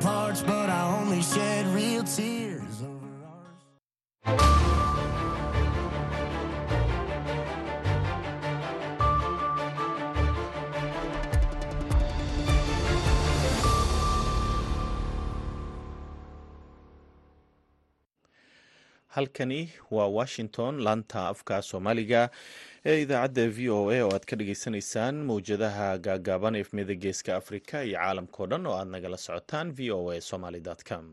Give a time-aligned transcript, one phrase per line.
[0.00, 4.68] parts, but I only shed real tears over ours.
[19.08, 22.30] halkani waa washington laanta afka soomaaliga
[22.90, 27.98] ee idaacadda v o a oo aad ka dhagaysanaysaan mowjadaha gaagaaban efmiyada geeska afrika iyo
[27.98, 31.04] caalamkao dhan oo aad nagala socotaan v o a somaly com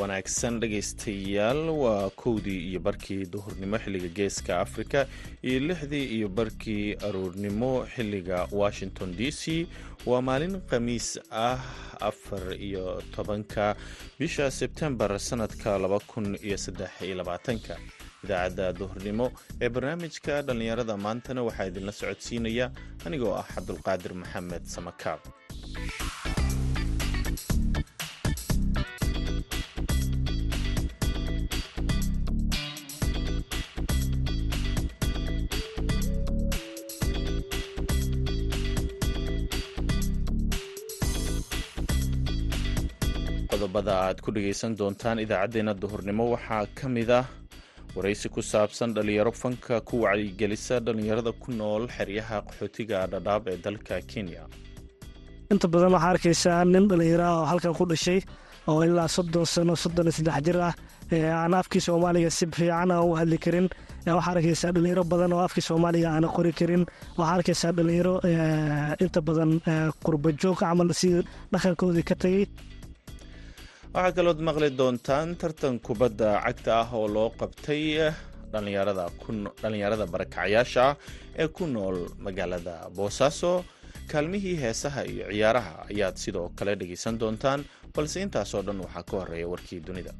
[0.00, 1.60] wanaagsan dhegaystayaal.
[1.82, 5.06] Waa kowdii iyo barkii duhurnimo xilliga geeska afrika
[5.42, 9.66] iyo lixdii iyo barkii aroornimo xilliga washington d c.
[10.06, 11.60] Waa maalin khamiis ah
[12.00, 13.76] afar iyo tobanka
[14.18, 17.76] bisha sebtembar sanadka laba kun iyo saddex iyo labaatanka.
[18.24, 19.26] Idaacadda duhurnimo
[19.60, 22.66] ee barnaamijka dhallinyarada maantana waxaa idinla socodsiinaya.
[23.06, 25.20] Anigoo ah cabdulqaadir maxamed samakaab
[43.70, 46.24] qodobada aad ku dhegaysan doontaan idaacaddeenna duhurnimo.
[46.34, 47.24] Waxaa ka mid ah
[47.96, 53.96] waraysi ku saabsan dhalinyaro fanka ku wacyigelisa dhalinyarada ku nool xeryaha qaxootiga dhadhaab ee dalka
[54.10, 54.42] kenya.
[55.52, 58.20] Inta badan waxaa arkaysaa nin dhallinyaro ah oo halkan ku dhashay
[58.70, 60.74] oo ilaa soddon sano soddon saddex jir ah
[61.42, 63.66] aan afkii soomaaliga si fiican u hadli karin.
[64.16, 66.82] Waxaa arkaysaa dhalinyaro badan oo afkii soomaaliga aana qori karin.
[67.18, 68.14] Waxaa arkaysaa dhalinyaro
[69.04, 69.50] inta badan
[70.04, 71.08] qurbajoog camal si
[71.52, 72.44] dhaqankoodii ka tagay
[73.94, 77.82] waxaa kalood maqli doontaan tartan kubadda cagta ah oo loo qabtay
[78.52, 80.94] dhalinyarada barakacayaasha ah
[81.42, 81.96] ee ku nool
[82.26, 83.52] magaalada boosaaso
[84.12, 87.60] kaalmihii heesaha iyo ciyaaraha ayaad sidoo kale dhegaysan doontaan
[87.94, 90.12] balse intaasoo dhan waxaa ka horreeya warkii dunida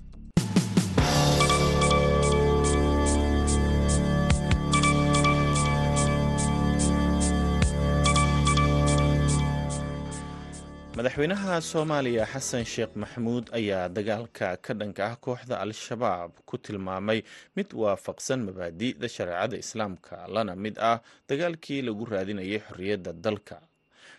[11.00, 17.20] madaxweynaha soomaaliya xasan sheekh maxamuud ayaa dagaalka ka dhanka ah kooxda al-shabaab ku tilmaamay
[17.56, 23.56] mid waafaqsan mabaadi'da shareecada islaamka lana mid ah dagaalkii lagu raadinayay xorriyadda dalka.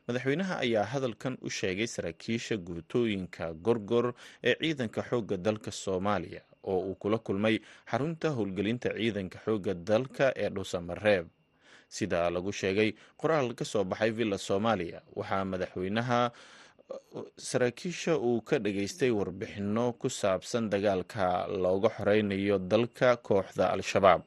[0.07, 4.07] Madaxweynaha ayaa hadalkan u sheegay saraakiisha guutooyinka gorgor
[4.43, 7.55] ee ciidanka xoogga dalka soomaaliya oo uu kula kulmay
[7.91, 11.25] xarunta howlgelinta ciidanka xoogga dalka ee dhuusamareeb
[11.95, 12.89] sida lagu sheegay
[13.21, 16.19] qoraal ka soo baxay villa soomaaliya waxaa madaxweynaha
[17.37, 24.21] saraakiisha uu ka dhageystay warbixinno ku saabsan dagaalka looga xoreynayo dalka kooxda al-shabaab.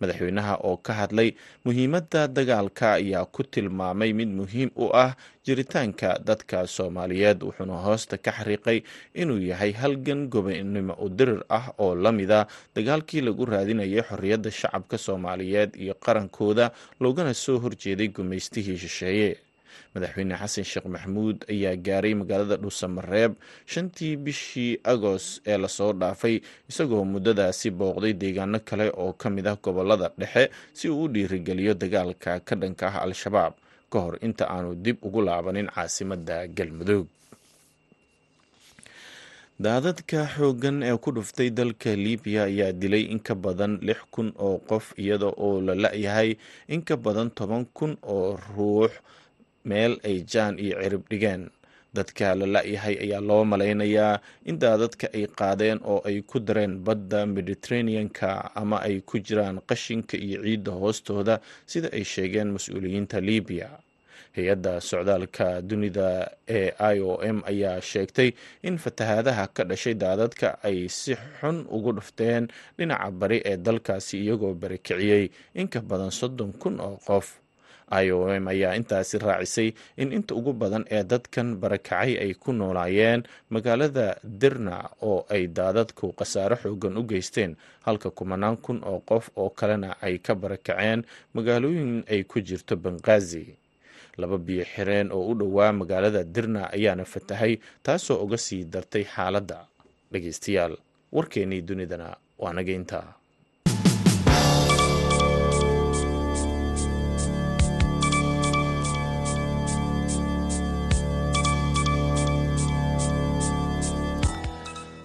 [0.00, 5.14] Madaxweynaha oo ka hadlay muhiimadda dagaalka ayaa ku tilmaamay mid muhiim u ah
[5.46, 8.82] jiritaanka dadka soomaaliyeed wuxuuna hoosta ka xariiqay
[9.14, 14.98] inuu yahay halgan gobonimo u dirir ah oo la mida dagaalkii lagu raadinayay xorriyadda shacabka
[14.98, 16.70] soomaaliyeed iyo qarankooda
[17.00, 19.36] loogana soo horjeeday gumaystihii shisheeye
[19.94, 23.32] madaxweyne xasan sheekh maxamuud ayaa gaaray magaalada dhuusamareeb
[23.72, 26.36] shantii bishii agost ee la soo dhaafay
[26.70, 31.74] isagoo muddadaasi booqday deegaano kale oo ka mid ah gobollada dhexe si uu u dhiirigeliyo
[31.74, 33.52] dagaalka ka dhanka ah al-shabaab.
[33.92, 37.06] Ka hor inta aanu dib ugu laabanin caasimadda galmudug.
[39.64, 44.58] Daadadka xooggan ee ku dhuftay dalka libiya ayaa dilay in ka badan lix kun oo
[44.70, 46.30] qof iyada oo la la-yahay
[46.74, 48.90] in ka badan toban kun oo ruux
[49.64, 51.50] meel ay jaan iyo cirib dhigeen.
[51.94, 54.18] Dadka la la-yahay ayaa loo malaynayaa
[54.50, 60.16] in daadadka ay qaadeen oo ay ku dareen badda mediteraneanka ama ay ku jiraan qashinka
[60.18, 61.34] iyo ciidda hoostooda
[61.66, 63.70] sida ay sheegeen mas'uuliyiinta libiya
[64.34, 68.34] hay'adda socdaalka dunida ee i o m ayaa sheegtay
[68.66, 74.54] in fatahaadaha ka dhashay daadadka ay si xun ugu dhufteen dhinaca bari ee dalkaasi iyagoo
[74.58, 77.38] barakiciyey in ka badan soddon kun oo qof
[78.02, 79.68] i o m ayaa intaasi raacisay
[80.02, 83.22] in inta ugu badan ee dadkan barakacay ay ku noolaayeen
[83.54, 84.06] magaalada
[84.40, 87.52] dirna oo ay daadadku khasaaro xoogan u geysteen
[87.86, 91.00] halka kumanaan kun oo qof oo kalena ay ka barakaceen
[91.34, 93.44] magaalooyin ay ku jirto banqaazi
[94.20, 97.52] laba biyo xireen oo u dhowaa magaalada dirna ayaana fatahay
[97.82, 99.58] taasoo uga sii dartay xaaladda.
[100.12, 100.74] Dhegeystayaal
[101.12, 102.08] warkeennii dunidana
[102.38, 102.98] waa nageynta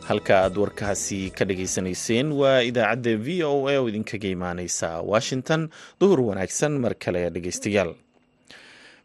[0.09, 5.69] halka aad warkaasi ka dhageysanayseen waa idaacadda v o a oo idinkaga imaaneysa washington.
[5.99, 7.93] Duhur wanaagsan mar kale dhegeystayaal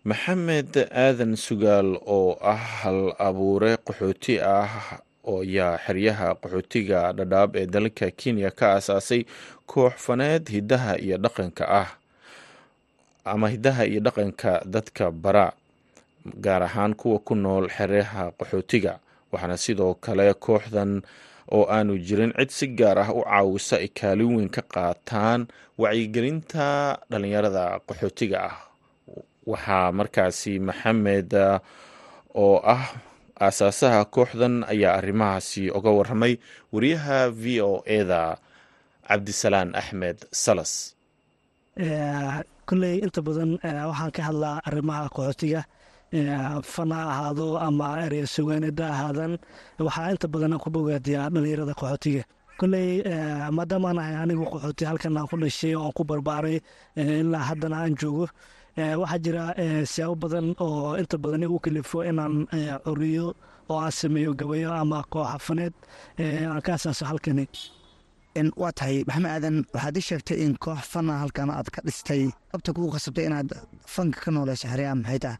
[0.04, 0.72] maxamed
[1.04, 8.10] aadan sugaal oo ah hal abuure qaxooti ah oo yaa xeryaha qaxootiga dhadhaab ee dalka
[8.20, 9.22] kenya ka aasaasay
[9.66, 11.88] koox faneed hidaha iyo dhaqanka ah
[13.24, 15.52] ama hidaha iyo dhaqanka dadka bara
[16.44, 18.98] gaar ahaan kuwa ku nool xeryaha qaxootiga
[19.34, 20.92] waxaana sidoo kale kooxdan
[21.56, 25.40] oo aanu jirin cid si gaar ah u caawisa ay kaalin weyn ka qaataan
[25.82, 26.66] wacyigelinta
[27.10, 28.56] dhalinyarada qaxootiga ah.
[29.52, 31.30] Waxaa markaasi maxamed
[32.44, 32.84] oo ah
[33.44, 36.32] aasaasaha kooxdan ayaa arrimahaasi oga waramay
[36.74, 38.22] wariyaha v o eda
[39.08, 40.72] cabdisalaan axmed salas.
[42.68, 43.50] Kolley inta badan
[43.90, 45.60] waxaan ka hadlaa arrimaha qaxootiga
[46.74, 49.32] fana ahaado ama ereya sugaanada ahaadan
[49.86, 52.22] waxaa inta badan ku bogaadiyaa dhalinyarada qaxootiga.
[52.58, 53.02] Kolley
[53.56, 56.56] maadaamaan ahay anigu qaxooti halkan aan ku dhashay oo aan ku barbaaray
[56.96, 58.26] ilaa haddana aan joogo
[59.02, 59.42] waxaa jira
[59.92, 62.46] siyaabo badan oo inta badan igu kalifo inaan
[62.86, 63.26] coriyo
[63.70, 67.46] oo aan sameeyo gabayo ama kooxa aan ka asaaso halkani.
[68.62, 72.22] Waa tahay maxamed aadan waxaad ii sheegtay in koox fana halkan aad ka dhistay.
[72.52, 73.50] Qabta kugu khasabtay inaad
[73.94, 75.38] fanka ka nooleyso xeryaha maxay tahay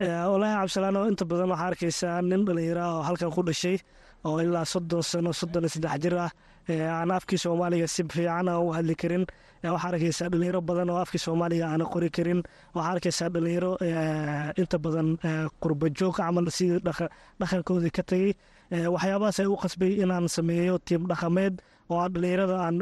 [0.00, 3.76] walaahi cabdisalaan oo inta badan waxaa arkaysaa nin dhalinyara oo halkan ku dhashay
[4.24, 6.30] oo ilaa soddon sano soddon saddex jir ah.
[6.68, 9.24] Aan afkii soomaaliga si fiican aan u hadli karin.
[9.62, 12.42] Waxaa arkaysaa dhalinyaro badan oo afkii soomaaliga aana qori karin.
[12.74, 13.72] Waxaa arkaysaa dhalinyaro
[14.60, 15.08] inta badan
[15.62, 16.80] qurbajoog camal sidii
[17.40, 18.32] dhaqankoodii ka tegey
[18.94, 21.54] waxyaabahaas ay u qasbay inaan sameeyo tiim dhaqameed
[21.90, 22.78] oo dhalinyarada aan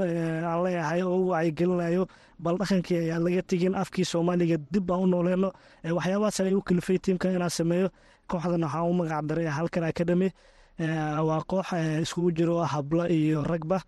[0.64, 2.06] leeyahay oo u wacyigelinayo.
[2.38, 5.48] Bal dhaqankii ayaan laga tegin afkii soomaaliga dib aan u nooleyno
[5.96, 7.88] waxyaabahaas ay u kalifay tiimka inaan sameeyo.
[8.28, 10.28] Kooxdan waxaan u magac daray halkan academy
[11.28, 11.68] waa koox
[12.02, 13.78] iskugu jiro hablo iyo ragba.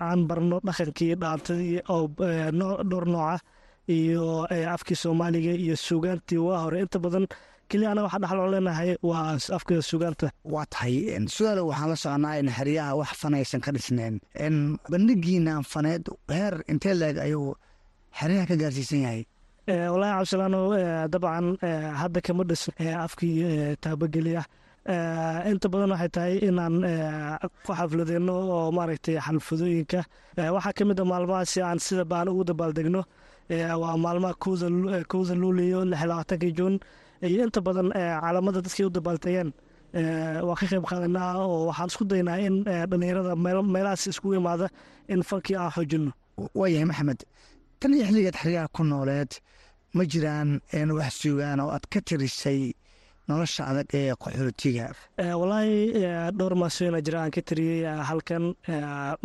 [0.00, 2.08] Aan barno dhaqankii dhaantadii oo
[2.90, 3.38] dhowr nooca
[3.88, 6.38] iyo afkii soomaaliga iyo suugaantii.
[6.38, 6.80] Waa hore.
[6.80, 7.26] Inta badan
[7.70, 10.94] keliya anaga waxaa dhexloo leenahay waa afka suugaanta waa tahay
[11.36, 14.14] sugaalo waxaan la soconaa in xeryaha wax fanaysan ka dhisneen.
[14.92, 17.54] Bandhigiinaan faneed heer intee leeg ayuu
[18.18, 19.22] xeryaha ka gaarsiisan yahay.
[19.92, 20.60] Walaahi cabdisalaano
[21.12, 21.46] dabcan
[22.00, 22.62] hadda kama dhis
[23.06, 24.46] afkii taabageli ah.
[25.50, 26.74] Inta badan waxay tahay inaan
[27.66, 30.00] ku xafladeyno oo maaragtay xalfadooyinka
[30.56, 33.02] waxaa ka mid a maalmahaasi aan sida baan ugu dabaaldegno
[33.82, 34.34] waa maalmaha
[35.12, 36.74] kowda luuliyo lix labaatankii juun
[37.28, 37.88] iyo inta badan
[38.22, 39.50] caalamada dadkii u dabaaltegeen
[40.48, 42.54] waa ka qayb qaadanaa oo waxaan isku daynaa in
[42.90, 43.32] dhalinyarada
[43.74, 44.66] meelahaas iskugu imaada
[45.12, 46.12] in fankii aan xoojino
[46.60, 47.20] waayahay maxamed
[47.80, 49.30] tan iyo xilligeed xeryaha ku nooleed
[49.96, 50.48] ma jiraan
[50.98, 52.60] wax sugaan oo aad ka tirisay
[53.28, 54.86] nolosha adag ee qaxootiga?
[55.40, 55.76] Walaahi
[56.38, 58.44] dhowr maasooyina jira aan ka tiriyey halkan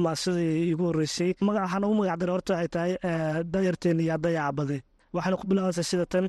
[0.03, 2.91] maasadii igu horeysay waxaan ugu magac daray horta waxay tahay
[3.53, 4.77] dayarteen iyo dayaca bade
[5.15, 6.25] waxayna ku bilaabantaa sida tan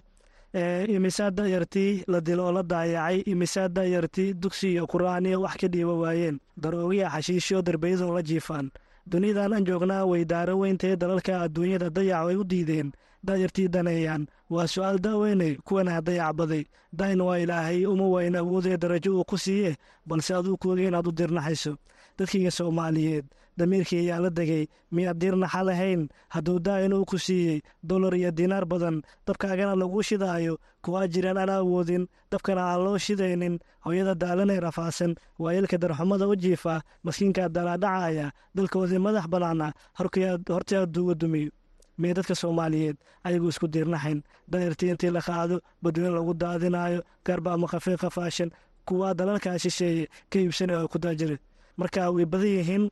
[0.88, 3.20] imisaa dayartii la dilo oo la daayacay.
[3.26, 6.40] Imisaa dayartii dugsi iyo qur'aaniyo wax ka dhiiba waayeen.
[6.56, 8.70] Daroogiya xashiishyo darbayadoo la jiifaan.
[9.06, 12.92] Duniyadan aan joognaa way daaro weyntee dalalka adduunyada dayac way u diideen.
[13.24, 14.26] Dayartii daneeyaan.
[14.50, 16.64] Waa su'aal daaweynay kuwana dayac baday.
[16.92, 19.76] Dayn waa ilaahay uma wayn awoodee darajo uu ku siiye
[20.06, 21.76] balse aduu kuoga inaad u dirnaxayso.
[22.18, 23.24] Dadkiiga soomaaliyeed
[23.58, 24.66] damiirkii ayaa la degay.
[24.92, 26.08] Miyaad diirnaxa lahayn.
[26.28, 31.50] Hadduu daayin uu ku siiyey dolar iyo diinaar badan dabkaagana laguu shidaayo kuwaa jiraan aan
[31.50, 33.58] awoodin dabkana aan loo shidaynin.
[33.84, 41.50] Hooyada daalanay rafaasan waayelka darxumada u jiifa maskiinkaa dalaadhacaya dalkoodii madax bannaana hortii adduuga dumiyo.
[41.98, 47.66] Miya dadka soomaaliyeed ayagu isku diirnaxayn dayartii intii la qaado badweyne lagu daadinaayo gaarba ama
[47.66, 48.50] khafii qafaashan
[48.86, 51.36] kuwaa dalalkaa shisheeye ka iibsanay oo ku daajira
[51.76, 52.84] marka way badan yihiin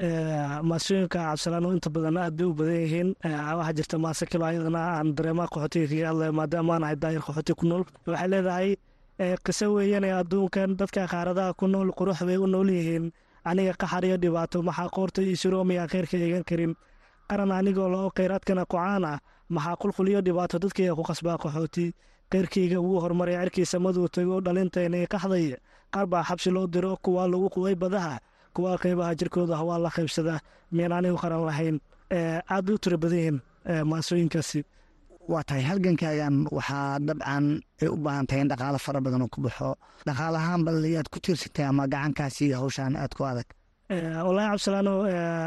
[0.00, 3.08] maasooyinka cabdisalaan inta badan aad bay u badan yihiin.
[3.24, 7.66] Waxaa jirta maase kilo ayadana aan dareemaha qaxootiga kaga hadlaya maadaama aan ahay qaxooti ku
[7.66, 7.84] nool.
[8.06, 8.76] Waxay leedahay
[9.44, 13.12] qiso weeyane adduunkan dadka qaaradaha ku nool qurux bay u nool yihiin.
[13.44, 16.74] Aniga qaxar iyo dhibaato maxaa qoorta iyo suroomiyaa kheyrka eegan karin.
[17.28, 21.94] Qaran anigoo loo kheyraadkana kucaan ah maxaa qulquliyo dhibaato dadkayga ku qasbaa qaxooti.
[22.30, 25.56] Keyrkayga wuu horumaray cirkiisa maduu tago dhalintaynay qaxday
[25.94, 28.18] qaar baa xabsi loo diro kuwaa lagu quway badaha
[28.56, 30.38] kuwaa qeybaha jirkooda hawaa la qaybsadaa
[30.74, 31.76] miyaan anigu qaran lahayn
[32.54, 33.38] aad bay u tiro badan yihiin
[33.90, 34.60] maasooyinkaasi.
[35.32, 35.62] Waa tahay.
[35.70, 37.44] Halgankaagan waxaa dabcan
[37.82, 39.70] ay u baahan tahay in dhaqaalo fara badan oo ku baxo.
[40.06, 43.48] Dhaqaalahaan baliyaad ku tiirsatay ama gacankaasi hawshaan aad ku adag?
[44.26, 44.92] Wallaahi cabdisalaano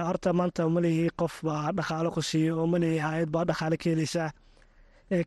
[0.07, 4.29] horta maanta malihi qof baa dhaqaalo ku siiyo oo malihi hay'ad baa dhaqaalo ka heleysaa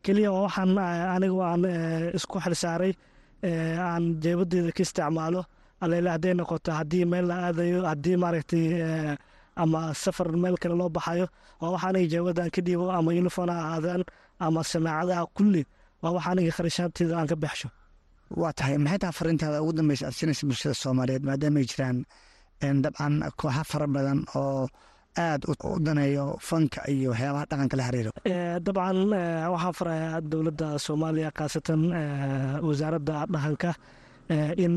[0.05, 0.71] keliya waxaan
[1.15, 1.63] anigu aan
[2.17, 2.93] isku xilsaaray
[3.89, 5.41] aan jeebadeeda ka isticmaalo
[5.83, 8.65] alele hadday noqoto haddii meel la aadayo haddii maaragtay
[9.63, 11.25] ama safar meel kale loo baxayo
[11.61, 14.01] waa wax aniga jaawadan ka dhiibo ama uniform ha ahaadaan
[14.45, 15.61] ama samaacadaha kulli
[16.03, 17.69] waa wax aniga kharashaanteeda aan ka baxsho.
[18.41, 18.77] Waa tahay.
[18.83, 21.97] Maxay tahay fariintaada ugu dambeysa aad siinaysa bulshada soomaaliyeed maadaama ay jiraan
[22.83, 24.65] dabcan kooxa fara badan oo
[25.25, 28.11] aad u daneeyo fanka iyo waxyaabaha dhaqanka la xiriiro
[28.65, 28.97] dabcan
[29.53, 31.81] waxaan farayaa dowladda soomaaliya khaasatan
[32.67, 33.71] wasaaradda dhaqanka
[34.63, 34.73] in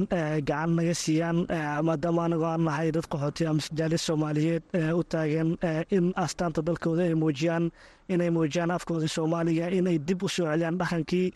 [0.49, 1.39] gacan naga siiyaan
[1.87, 4.63] maadaama anagoo aan nahay dad qaxooti ama jaalis soomaaliyeed
[4.99, 5.49] u taagan
[5.97, 7.65] in astaanta dalkooda ay muujiyaan
[8.15, 11.27] inay muujiyaan afkooda soomaaliga inay dib u soo celiyaan dhaqankii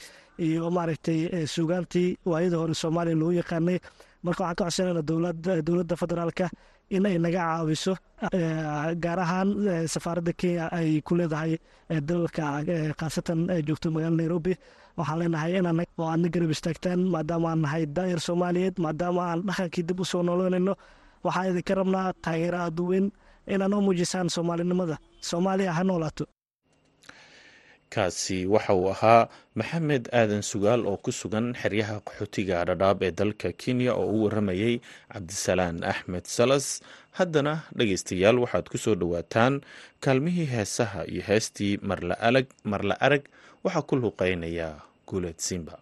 [0.46, 2.08] iyo maaragtay suugaantii.
[2.30, 3.78] Waayada hore soomaaliya lagu yaqaanay
[4.24, 5.02] marka waxaan ka codsanayna
[5.66, 6.46] dowladda federaalka
[6.96, 7.92] in ay naga caawiso
[9.04, 9.48] gaar ahaan
[9.94, 11.52] safaaradda kenya ay ku leedahay
[12.08, 12.44] dalalka
[13.00, 14.52] khaasatan joogto magaalada nairobi.
[14.98, 15.52] Waxaan leenahay
[15.98, 20.22] oo aadna garab istaagtaan maadaama aan nahay daayar soomaaliyeed maadaama aan dhaqankii dib u soo
[20.28, 20.74] noloonayno
[21.26, 23.06] waxaan idinka rabnaa taageero aada u weyn
[23.52, 24.96] inaad noo muujisaan soomaalinimada.
[25.28, 26.24] Soomaaliya ha noolaato
[27.94, 29.28] kaasi waxa uu ahaa
[29.58, 34.74] maxamed aadan sugaal oo ku sugan xeryaha qaxootiga dhadhaab ee dalka kenya oo u waramayey
[35.12, 36.66] cabdisalaan axmed salas.
[37.18, 39.54] Haddana dhegaystayaal waxaad ku soo dhowaataan
[40.04, 41.72] kaalmihii heesaha iyo heestii
[42.70, 43.22] marla arag
[43.64, 44.68] waxaa ku luuqeynaya
[45.08, 45.74] guuleed simba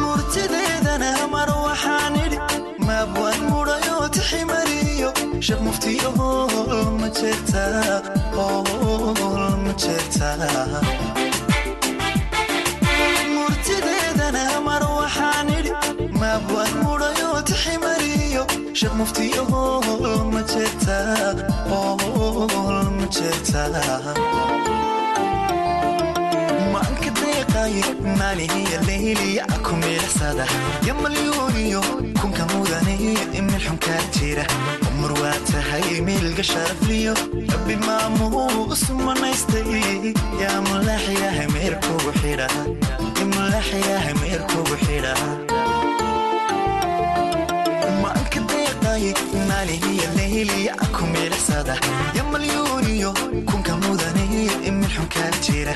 [0.00, 2.38] murtideedana mar waxaan idhi
[2.86, 5.10] maabwaan mudhayo tiximariyo
[5.46, 7.96] sheekh muftiyo hool ma jeertaa
[8.36, 10.82] hool ma jeertaa
[13.34, 15.72] murtideedana mar waxaan idhi
[16.20, 18.42] maabwaan mudhayo tiximariyo
[18.78, 21.30] sheekh muftiyo hool ma jeertaa
[21.70, 24.93] hool ma maanka
[27.64, 30.44] deeqaaye maalihiya leyliya ku miilaxsada
[30.86, 31.80] ya malyuuniyo
[32.20, 34.44] kunka mudaniyo imil xunkaa jira
[34.90, 37.14] umar waa tahay miilga sharafliyo
[37.52, 42.46] rabbi maamuu usmanaystay yaa mulaaxyahay meerkugu xidha
[43.34, 45.12] mulaaxyahay meerkugu xidha
[48.02, 49.12] maanka deeqaaye
[49.48, 51.74] maalihiya leyliya ku miilaxsada
[52.16, 53.10] ya malyuuniyo
[53.48, 53.72] kunka
[54.34, 55.74] mudaniyo imil xunkaa jira.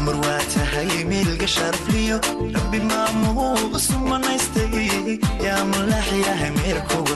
[0.00, 2.16] Umar waa tahay miilga sharafliyo
[2.54, 7.14] rabbi maamuu usmanaystay yaa mulaaxyahay meerkugu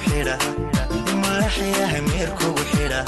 [2.71, 3.01] xidha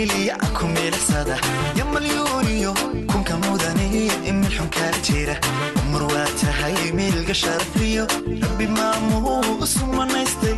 [0.00, 1.36] leyliya ku miilaxsada
[1.78, 2.72] ya malyuuniyo
[3.10, 5.34] kunka mudaniyo imil xunkaa jira
[5.82, 8.04] umar waa tahay miilga sharafliyo
[8.42, 10.56] rabbi maamuu usmanaystay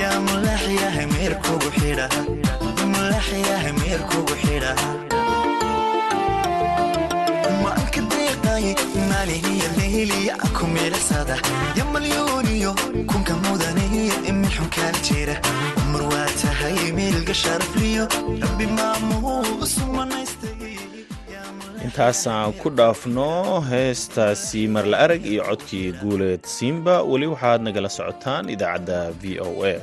[0.00, 2.06] yaa mulaaxyahay meerkugu xidha
[2.92, 4.72] mulaaxyahay meerkugu xidha
[9.10, 11.36] maalihiya leyliya ku miilaxsada
[11.78, 12.72] ya malyuuniyo
[13.10, 15.34] kunka mudaniyo imil xunkaa jira
[21.86, 28.98] intaasaan ku dhaafno heestaasi marla arag iyo codkii guuleed siimba weli waxaad nagala socotaan idaacadda
[29.20, 29.74] v o a.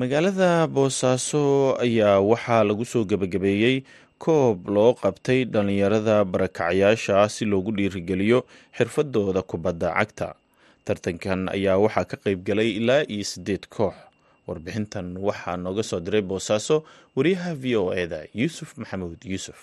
[0.00, 1.42] Magaalada boosaaso
[1.84, 3.76] ayaa waxaa lagu soo gebagabeeyey
[4.24, 8.38] koob loo qabtay dhallinyarada barakacyaasha si loogu dhiirigeliyo
[8.76, 10.28] xirfadooda kubadda cagta.
[10.84, 13.94] Tartankan ayaa waxaa ka qaybgalay ilaa iyo siddeed koox
[14.48, 16.76] warbixintan waxaa nooga soo diray boosaaso
[17.16, 19.58] wariyaha v o eda yuusuf maxamuud yuusuf.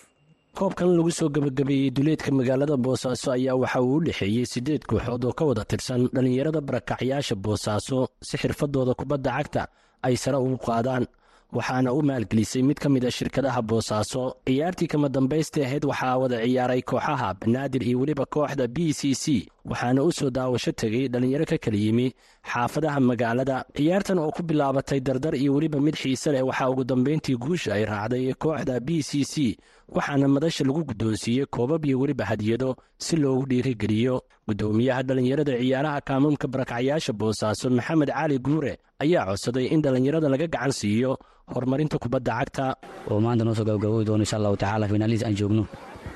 [0.58, 5.34] Koobkan lagu soo gebagabeeyey duleedka magaalada boosaaso ayaa waxa uu u dhexeeyey siddeed kooxood oo
[5.34, 9.64] ka wada tirsan dhallinyarada barakacyaasha boosaaso si xirfadooda kubadda cagta
[10.04, 11.06] ay sare ugu qaadaan.
[11.52, 16.38] Waxaana u maalgelisay mid ka mid a shirkadaha boosaaso ciyaartii kama dambaysta ahayd waxaa wada
[16.44, 19.26] ciyaaray kooxaha banaadir iyo weliba kooxda b c c
[19.70, 22.08] waxaana u soo daawasho tegay dhallinyaro ka kala yimi
[22.52, 23.58] xaafadaha magaalada.
[23.78, 27.84] ciyaartan oo ku bilaabatay dardar iyo weliba mid xiise leh waxaa ugu dambayntii guusha ay
[27.92, 29.58] raacday kooxda b c c
[29.96, 34.16] waxaana madasha lagu guddoonsiiyey koobab iyo weliba hadiyado si loogu dhiirigeliyo
[34.48, 40.72] guddoomiyaha dhallinyarada ciyaaraha kaamuumka barakacyaasha boosaaso maxamed cali guure ayaa codsaday in dhallinyarada laga gacan
[40.80, 41.12] siiyo
[41.54, 42.66] horumarinta kubadda cagta.
[43.12, 45.64] Oo maanta noo soo gabagaboobi doono insha allahu tacaala finaalihiis aan joogno.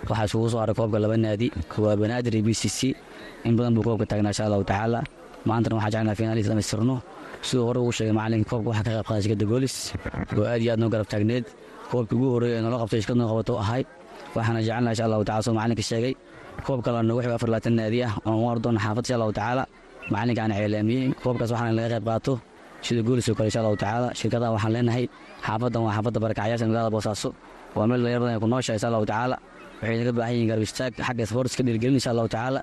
[0.09, 1.47] Waxaa isugu soo haray koobka laba naadi
[1.83, 2.95] waa banaadir b c c
[3.47, 4.99] in badan buu koobka taagnaa insha allahu tacaala
[5.49, 6.95] maantana waxaa jeclaa finaalihiis dhamaystirno
[7.47, 9.75] siduu hore uu sheegay macalinka koobka waxaa ka qayb qaaday shirkadda goolis
[10.39, 11.45] oo aad iyo aad noo garab taagneed
[11.91, 13.81] koobkii ugu horreeya ee qabtay shirkad noo qabato ahay.
[14.35, 16.13] Waxaana jecelnaha insha allahu tacala soo macalinka sheegay.
[16.65, 19.63] Koob kalena wuxuu afar labaatan naadi ah oon u ardoona xaafad insha allahu tacaala
[20.13, 22.33] macalinkaana ceelaamiyey koobkaas waxaana laga qayb qaato
[22.85, 25.05] sida goolis oo kale insha allahu tacaala shirkadaha waxaan leenahay
[25.47, 27.29] xaafaddan waa xaafadda barakacyaasha magaalada boosaaso.
[27.77, 29.35] Waa meel dhalinyarada ay ku nooshahay insha allahu tacaala
[29.85, 32.59] waxay naga baahan yihiin garab istaag xagga sportska dhiirgelin insha allahu tacaala.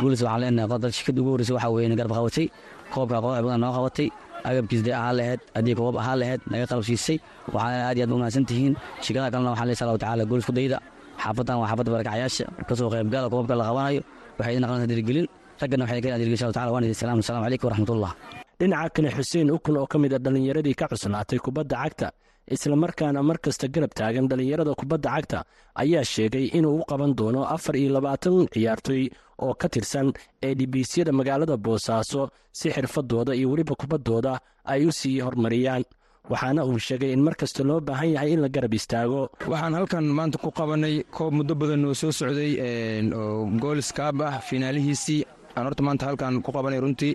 [0.00, 2.46] Goolis waxaan leenahay qodal ugu horreysay waxaa weeye garab qabatay
[2.94, 4.08] koobka qoox badan noo qabatay
[4.48, 7.16] agabkiis dee ahaa laheyd haddii koobab ahaa laheyd naga qalab siisay
[7.54, 8.74] waxaana aad iyo aad u mahadsan tihiin.
[9.04, 10.78] Shirkadaha kalena waxaan leey insha allahu goolis ku dayda
[11.22, 14.00] xaafaddan waa xaafadda barakacyaasha ka soo qaybgala koobabka la qabanayo
[14.38, 15.26] waxay idin aqlantaa dhiirgelin
[15.60, 18.12] raggana waxay ka dhiirgelin insha allahu tacaala waan idin salaam calaykum waraxmatullah
[18.60, 22.08] dhinaca kale xuseen ukun oo ka mid a dhallinyaradii ka cuslaatay kubadda cagta
[22.54, 25.38] islamarkaana mar kasta garab taagan dhallinyarada kubadda cagta
[25.82, 29.02] ayaa sheegay inuu u qaban doono afar iyo labaatan ciyaartoy
[29.44, 30.08] oo ka tirsan
[30.46, 32.22] ee dhibiisyada magaalada boosaaso
[32.58, 34.32] si xirfadooda iyo weliba kubaddooda
[34.72, 35.84] ay u sii horumariyaan
[36.30, 39.20] waxaana uu sheegay in mar kasta loo baahan yahay in la garab istaago.
[39.52, 42.52] Waxaan halkan maanta ku qabanay koob muddo badan oo soo socday
[43.20, 45.20] oo goolis kaab ah finaalihiisii
[45.56, 47.14] aan horta maanta halkan ku qabanay runtii.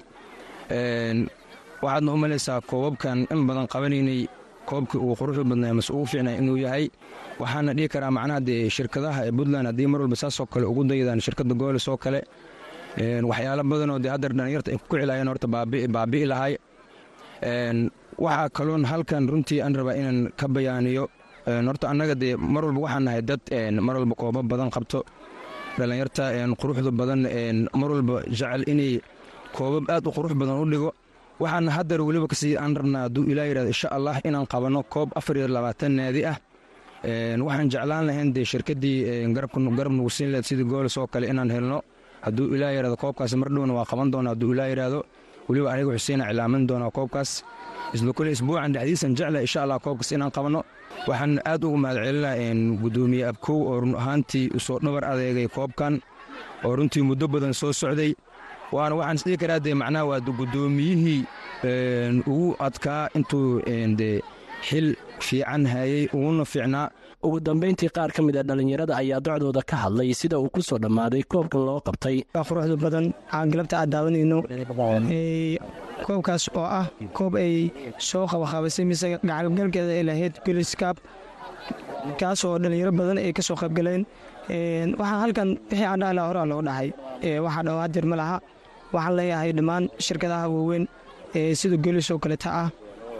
[1.83, 4.21] Waxaadna u malaysaa koobabkan in badan qabanaynay
[4.69, 6.85] koobkii uu quruxda badnaa mase ugu fiicnay inuu yahay.
[7.41, 11.19] Waxaana dhihi karaa macnaha dee shirkadaha ee puntland haddii mar walba saasoo kale ugu daydaan
[11.25, 12.19] shirkadda goolis oo kale
[13.31, 15.47] waxyaalo badanoo dee haddar dhallinyarta ay ku kici lahayen horta
[15.95, 16.53] baabi'i lahay.
[18.25, 21.05] Waxaa kaloon halkan runtii aan rabaa inaan ka bayaaniyo.
[21.67, 23.41] Horta annaga dee mar walba waxaan nahay dad
[23.87, 24.99] mar walba koobab badan qabto.
[25.77, 26.23] Dhallinyarta
[26.61, 27.21] quruxda badan
[27.79, 29.01] mar walba jecel inay
[29.55, 30.89] koobab aad u qurux badan u dhigo
[31.41, 35.09] waxaana haddar weliba ka sii aan rabnaa hadduu ilaa yidhahdo insha allah inaan qabanno koob
[35.19, 36.37] afar iyo labaatan naadi ah.
[37.47, 41.81] Waxaan jeclaan lahayn dee shirkaddii garab nagu siin lahed sidii goolis oo kale inaan helno.
[42.21, 44.99] Hadduu ilaa yidhahdo koobkaas mar dhowna waa qaban doona hadduu ilaa yidhahdo
[45.49, 47.31] weliba aniga xuseena cilaamin doonaa koobkaas.
[47.93, 50.61] Isla isbuucan dhexdiisan jecla insha allah koobkaas inaan qabanno
[51.09, 52.35] waxaan aad ugu mahad celinaa
[52.83, 55.93] gudoomiye abkow oo run ahaantii u soo dhabar adeegay koobkan
[56.65, 58.13] oo runtii muddo badan soo socday
[58.75, 61.21] waana waxaan isdhihi karaa dee macnaha waa guddoomiyihii
[62.31, 63.47] ugu adkaa intuu
[63.99, 64.17] dee
[64.67, 64.87] xil
[65.27, 66.87] fiican hayey uguna fiicnaa.
[67.25, 70.77] Ugu dambayntii qaar ka mid a dhallinyarada ayaa docdooda ka hadlay sida uu ku soo
[70.83, 72.17] dhammaaday koobkan loo qabtay.
[72.47, 73.05] Quruxda badan
[73.35, 74.37] aan galabta aad daawanayno.
[76.05, 77.53] Koobkaas oo ah koob ay
[78.09, 80.97] soo qabaqaabisay mise gacalgalkeeda ay lahayd goliskaab
[82.19, 84.01] kaas oo dhallinyaro badan ay ka soo qaybgaleen.
[84.99, 86.89] Waxaa halkan wixii aan dhahala horaa loo dhahay
[87.45, 88.37] waxaa dhawaa dir ma laha
[88.93, 90.85] waxaan leeyahay dhammaan shirkadaha waaweyn
[91.59, 92.69] sida golis oo kaleta ah.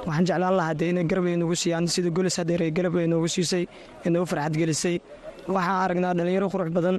[0.07, 3.27] Waxaan jeclaan lahaa dee inay garab ay noogu siiyaan sida golis hadeer garab ay noogu
[3.35, 3.63] siisay
[4.05, 4.95] inoogu farxad gelisay.
[5.55, 6.97] Waxaan aragnaa dhallinyaro qurux badan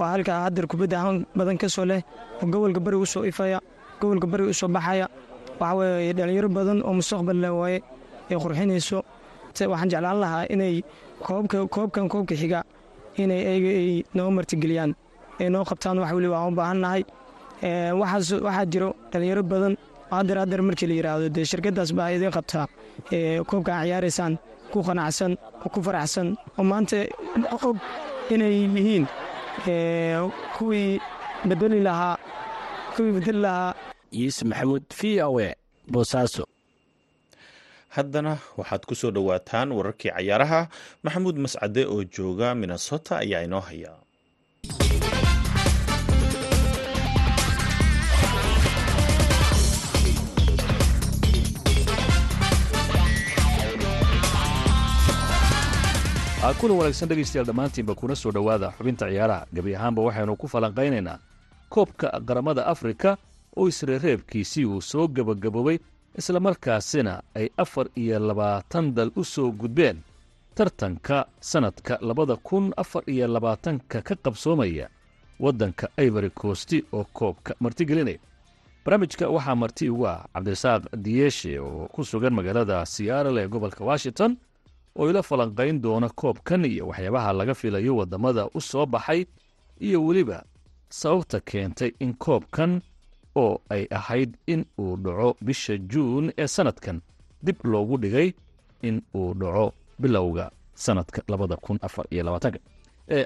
[0.00, 2.00] oo halkaa hadeer kubadda ahaan badan ka soo leh
[2.42, 3.58] oo gobolka bari u soo ifaya
[4.00, 5.06] gobolka bari u soo baxaya.
[5.60, 7.78] Waxa weeye dhallinyaro badan oo mustaqbal leh waaye
[8.30, 8.98] ay qurxinayso.
[9.72, 10.74] Waxaan jeclaan lahaa inay
[11.74, 12.60] koobkan koobka xiga
[13.22, 14.92] inay ayaga ay noo martigeliyaan
[15.40, 17.02] ay noo qabtaan wax weliba aan u baahannahay
[17.62, 19.74] waxaa jiro dhallinyaro badan
[20.10, 22.66] hadeer hadeer markii la yidhaahdo dee shirkadaas baa idiin qabtaa
[23.48, 24.34] koobka aa ciyaaraysaan
[24.72, 25.32] ku qanacsan
[25.64, 26.96] oo ku faraxsan oo maanta
[27.66, 27.76] og
[28.34, 29.04] inay yihiin.
[30.58, 31.00] Kuwii
[31.48, 32.16] bedeli lahaa
[32.96, 33.74] kuwii bedeli lahaa.
[34.12, 35.54] Yuusuf maxamuud v o e
[35.92, 36.44] boosaaso
[37.96, 40.68] haddana waxaad ku soo dhowaataan wararkii cayaaraha.
[41.04, 43.92] Maxamuud mascade oo jooga minnesota ayaa inoo haya
[56.60, 59.46] kuna wanaagsan dhegaystayaal dhammaantiinba kuna soo dhowaada xubinta ciyaaraha.
[59.54, 61.18] Gebi ahaanba waxaynu ku falanqaynaynaa
[61.68, 63.16] koobka qaramada afrika
[63.56, 65.78] oo isreereebkiisii uu soo gebagaboobay
[66.18, 70.02] islamarkaasina ay afar iyo labaatan dal u soo gudbeen.
[70.54, 74.88] Tartanka sannadka labada kun afar iyo labaatanka ka qabsoomaya
[75.40, 78.18] waddanka ivory costi oo koobka martigelinaya
[78.84, 84.36] barnaamijka waxaa marti ugu ah cabdirasaaq diyeshe oo ku sugan magaalada siyaarale gobolka washington
[84.96, 89.24] oo ila falanqayn doona koobkan iyo waxyaabaha laga filayo waddamada u soo baxay
[89.80, 90.44] iyo weliba
[90.88, 92.80] sababta keentay in koobkan
[93.36, 97.00] oo ay ahayd in uu dhaco bisha juun ee sannadkan
[97.42, 98.32] dib loogu dhigay
[98.82, 102.58] in uu dhaco bilowga sannadka labaatanka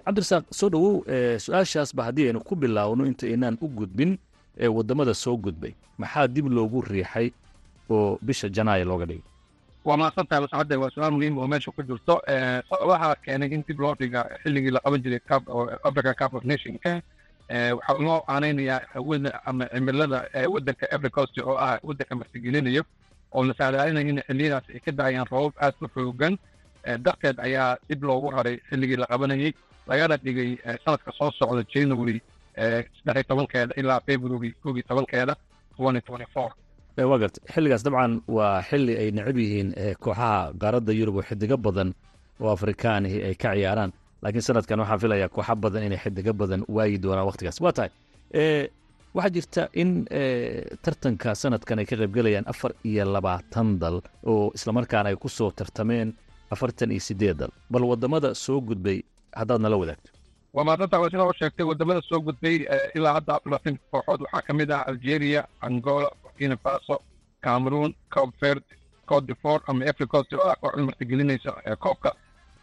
[0.05, 1.03] cabdirasaaq soo dhowow
[1.39, 4.19] su'aashaasba haddii aynu ku bilaawno inta aynaan u gudbin
[4.59, 7.31] ee waddamada soo gudbay maxaa dib loogu riixay
[7.91, 9.23] oo bisha janaayo looga dhigay
[9.87, 12.15] waa mahadsantahay mascade waa su'aal muhiim oo meesha ku jirto
[12.91, 16.45] waxaa keenay in dib loo dhiga xilligii la qaban jiray cup oo africa cup of
[16.45, 16.93] nationka
[17.79, 18.81] waxaa loo aanaynayaa
[19.51, 20.19] ama cimilada
[20.55, 22.83] wadanka every coast oo ah wadanka martigelinayo
[23.33, 26.35] oo la saadaalinaya in xilliyadaas ay ka daayaan roobab aad u xoogan
[27.07, 29.53] darteed ayaa dib loogu raray xilligii la qabanayay
[29.91, 30.51] lagana dhigay
[30.85, 32.19] sanadka soo socda january
[33.05, 35.35] saddex tobankeeda ilaa february koob tobankeeda
[35.77, 36.51] twenty twenty four
[36.97, 39.69] waa garta xilligaas dabcan waa xilli ay necab yihiin
[40.05, 41.95] kooxaha qaaradda yurub oo xidigo badan
[42.41, 43.93] oo afrikaanihi ay ka ciyaaraan.
[44.23, 47.91] Laakiin sanadkan waxaan filayaa kooxa badan inay xidigo badan waayi doonaan wakhtigaas waa tahay
[49.17, 49.91] waxaa jirta in
[50.85, 56.09] tartanka sanadkan ay ka qaybgelayaan afar iyo labaatan dal oo islamarkaana ay ku soo tartameen
[56.51, 57.53] afartan iyo sideed dal.
[57.71, 59.03] Bal waddamada soo gudbay
[59.37, 60.11] haddaad nala wadaagto.
[60.55, 62.57] Waa maadanta waa sidaa u sheegtay waddamada soo gudbay
[62.97, 64.21] ilaa hadda aflatan kooxood.
[64.25, 67.01] Waxaa ka mid ah algeria angola burkina faso
[67.43, 68.63] cameroon cob verd
[69.07, 72.13] cote d'ivoire ama africost oo ah kooxda martigelinaysa koobka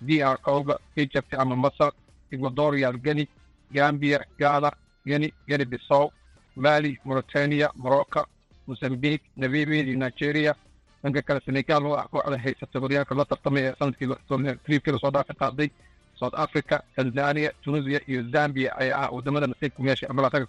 [0.01, 1.91] d r congo egypt ama masar
[2.31, 3.27] ecuadorial geni
[3.73, 4.71] gambia ghana
[5.05, 6.11] geni geni bissow
[6.55, 8.25] mali mauritania morocco
[8.67, 10.55] mozambique iyo nigeria
[11.03, 15.11] dhanka kale senegal oo ah kooxda haysata horyaalka la tartamay ee sannadkii triibkii la soo
[15.11, 15.69] dhaafi qaaday
[16.19, 20.45] south africa tanzania tunisia iyo zambia ayaa ah waddamada nasiibka meesha ama laataga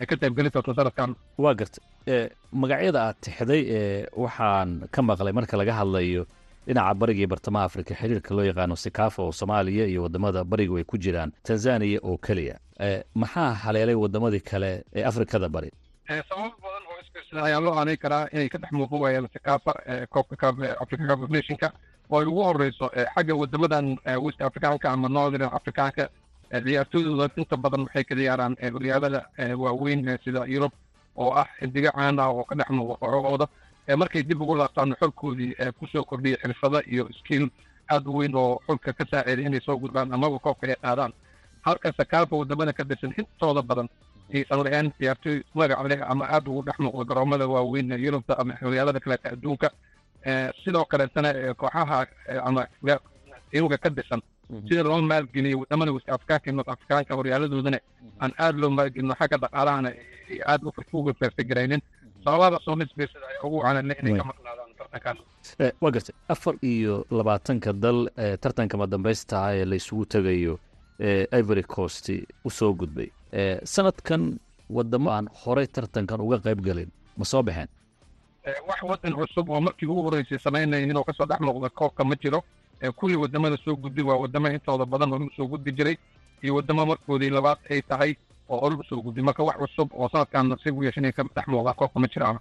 [0.00, 1.10] ay ka qaybgelin doonto sanadkan
[1.44, 1.80] waa garta.
[2.62, 6.22] Magacyada aad tixday ee waxaan ka maqlay marka laga hadlayo
[6.66, 10.84] dhinaca bariga iyo bartamaha afrika xiriirka loo yaqaano sikafa oo soomaaliya iyo waddamada barigu ay
[10.84, 12.56] ku jiraan tanzaniya oo keliya.
[13.14, 15.70] Maxaa haleelay wadamadii kale ee afrikada bari?
[16.28, 19.72] Sababo badan oo isbiirsan ayaa loo aanay karaa inay ka dhex muuqan waayaan sikafa
[20.14, 20.48] koobka
[20.82, 21.68] africa cup of nationka
[22.10, 23.86] oo ay ugu horeyso xagga wadamadan
[24.24, 26.04] west africaanka ama northern africaanka
[26.64, 29.20] ciyaartooydooda inta badan waxay ka ciyaaraan horyaalada
[29.56, 30.72] waaweyn sida yurub
[31.16, 33.46] oo ah xidigo caan ah oo ka dhex muuqa kooxahooda
[33.96, 37.48] markay dib ugu laabtaan xulkoodii ku soo kordhiyay xirfado iyo skill
[37.90, 41.12] aad u weyn oo xulka ka saaciday inay soo gudbaan amaba koobka ay qaadaan.
[41.66, 43.88] Halka sakaalfa waddamada ka tirsan intooda badan
[44.34, 49.00] aysan la'aan ciyaartooy magac leh ama aad ugu dhex muuqda garoomada waaweyn yurubta ama horyaalada
[49.00, 49.70] kaleeta adduunka
[50.64, 52.06] sidoo kaleetana kooxaha
[52.48, 52.66] ama
[53.52, 54.20] iyaga ka dhisan
[54.68, 57.78] sida loo maalgeliyo waddamada north afrikaanka horyaaladoodana
[58.22, 59.90] aan aad loo maalgelino xagga dhaqaalahana
[60.52, 60.60] aad
[60.92, 61.82] uga perfegaraynin
[62.24, 65.18] sababada soo nisbeysada ay ugu wacanane inay ka maqnaadaan tartankaas
[65.82, 66.14] waa gartay.
[66.28, 67.98] Afar iyo labaatanka dal
[68.42, 70.54] tartanka madambaystaha ee la isugu tegayo
[71.40, 72.06] ivory coast
[72.44, 73.08] u soo gudbay.
[73.64, 74.38] Sanadkan
[74.70, 77.68] wadamo aan horey tartankan uga qayb galin ma soo baxeen?
[78.68, 82.14] Wax wadan cusub oo markii ugu horeysay samaynayn inuu ka soo dhex muuqda koobka ma
[82.22, 82.40] jiro
[82.96, 85.96] kulli waddamada soo gudbi waa wadamo intooda badan hore u soo gudbi jiray
[86.42, 88.12] iyo wadamo markoodii labaad ay tahay
[88.48, 89.22] oo hore u soo gudbi.
[89.22, 92.38] Marka wax cusub oo sanadkan nasiib u yeeshan inay ka dhex muuqda koobka ma jiraan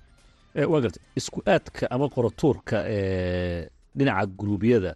[0.72, 4.96] waa gartay isku aadka ama qoratuurka ee dhinaca guruubyada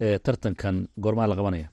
[0.00, 1.68] ee tartankan goormaa la qabanaya.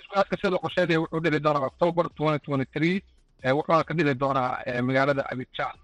[0.00, 4.48] Isku aadka sida qorsheedaya wuxuu dhili doonaa october wuxuuna ka dhili doonaa
[4.82, 5.74] magaalada abidjan.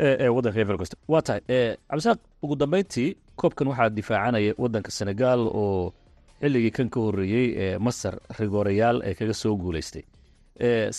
[0.00, 1.40] Ee waddanka ivory coast waa tahay
[1.88, 5.92] cabdisaaq ugu dambeyntii koobkan waxaa difaacanaya waddanka senegal oo
[6.40, 10.04] xilligii kan ka horreeyey ee masar rigoorayaal ee kaga soo guulaystay.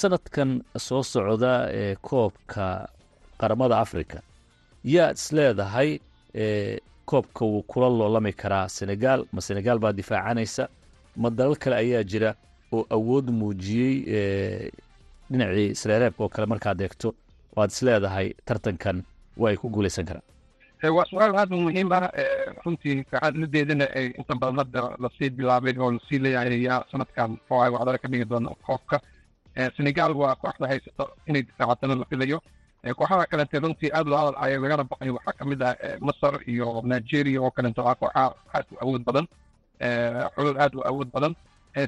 [0.02, 2.66] Sanadkan soo socda ee koobka
[3.40, 4.18] qaramada africa
[4.84, 6.00] yaad is leedahay
[7.06, 10.68] koobka wuu kula loolami karaa senegal ma senegal baa difaacanaysa?
[11.22, 12.36] Ma dalal kale ayaa jira
[12.72, 13.96] oo awood muujiyey
[15.32, 17.10] dhinacii isreereebka oo kale markaad eegto
[17.56, 19.04] waad is leedahay tartankan
[19.38, 20.26] waa ay ku guulaysan karaan
[20.88, 21.06] waa
[21.40, 22.08] aad u muhiim ah
[22.66, 27.38] runtii kacaadladeedana ay inta badan hadda la sii bilaabay oo la sii leeyahay yaa sanadkan
[27.50, 29.00] oo ay wacdara ka dhigi doona koobka.
[29.78, 32.40] Senegal waa kooxda haysato inay difaacatana la filayo.
[32.96, 37.42] Kooxaha kalente runtii aad loo ay lagana baqay waxaa ka mid ah masar iyo nigeria
[37.42, 39.28] oo kalente waa kooxaha aad u awood badan.
[40.36, 41.36] Xulul aad u awood badan.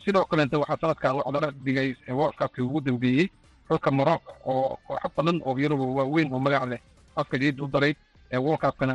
[0.06, 3.30] Sidoo kalente waxaa sanadkan wacdara dhigay world cupkii ugu dambeeyey.
[3.69, 6.80] Xulka morocco oo kooxo badan oo yaruba waaweyn oo magac leh
[7.15, 7.95] afka liid u daray
[8.34, 8.94] ee world cupkana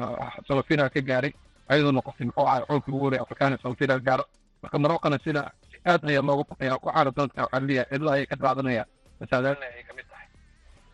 [0.48, 1.32] salafina ka gaaray
[1.68, 4.24] ayadoo noqotay muxuu ahay xulkii ugu horey afrikaana salafina gaaro.
[4.62, 5.42] Marka morocana sida
[5.90, 8.84] aad ayaa looga baqaya ku caara doonta waxaa leeyahay cidla ayay ka daadanaya
[9.20, 10.26] masaalalna ay ka mid tahay.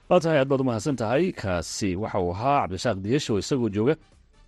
[0.08, 3.94] Waa tahay aad baad u mahadsan tahay kaasi waxa uu ahaa cabdishaaq diyesho isagoo jooga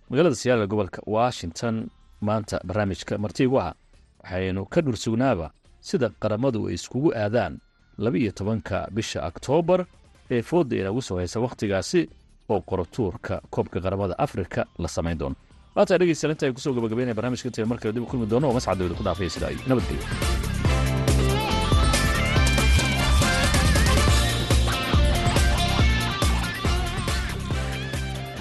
[0.09, 1.75] magaalada siyaala gobolka washington.
[2.21, 3.73] Maanta barnaamijka martiigu ah
[4.23, 5.47] waxaynu ka dhursugnaaba
[5.87, 7.53] sida qaramadu ay iskugu aadaan
[7.97, 9.85] laba iyo tobanka bisha oktoobar
[10.31, 12.01] ee foodda inagu soo haysa wakhtigaasi
[12.49, 15.35] oo qoratuurka koobka qaramada afrika la samayn doono.
[15.75, 18.47] Waa tahay dhegeystayaal inta ay ku soo gabagabeynaya barnaamijka intaynu mar kale dib kulmi doono
[18.49, 20.03] oo mascadooda ku dhaafaya sida ay nabadgelyo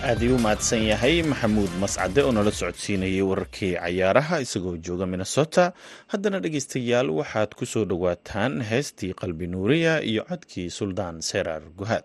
[0.09, 5.64] aad ayuu u mahadsan yahay maxamuud mascade oo nala socodsiinayay wararkii cayaaraha isagoo jooga minnesota.
[6.12, 12.05] Haddana dhegeystayaal waxaad ku soo dhowaataan heestii qalbi nuuriya iyo codkii suldaan seraar guhaad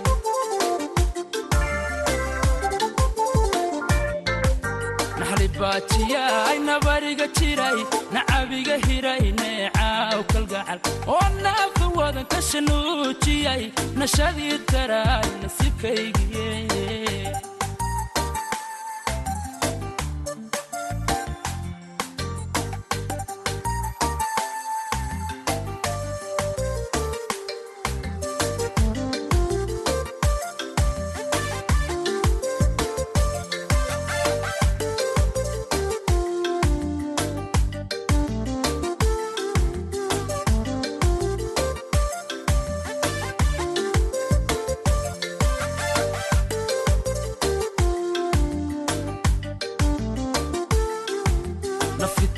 [5.61, 7.79] naxlibaajiyay nabariga jiray
[8.13, 10.79] nacabiga hiray neecaaw kalgacal.
[11.07, 13.63] Oo naafa wadan ka shanuujiyay
[13.99, 16.47] nashadii taraay nasibkaygiye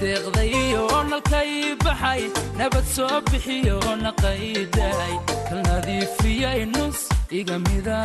[0.03, 1.51] nafi deeqdayo nalkay
[1.83, 2.21] baxay
[2.57, 5.13] nabad soo bixiyo naqayday
[5.47, 6.99] kal nadiifiyay nus
[7.39, 7.99] iga mida.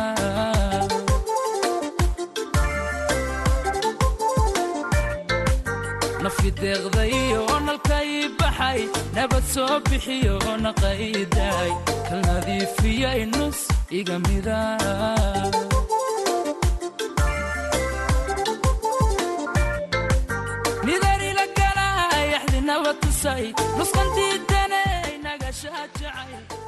[6.23, 8.09] Nafi deeqdayo nalkay
[8.39, 8.79] baxay
[9.15, 11.69] nabad soo bixiyo naqayday
[12.07, 13.59] kal nadiifiyay nus
[13.99, 14.59] iga mida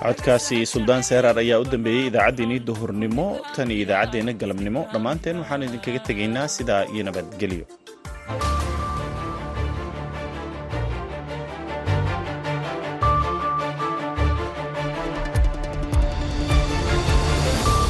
[0.04, 4.82] codkaasi suldaan seeraar ayaa u dambeeyey idaacaddeenii duhurnimo tan iyo idaacaddeenna galabnimo.
[4.94, 7.66] Dhammaanteen waxaan idinkaga tegaynaa sidaa iyo nabadgelyo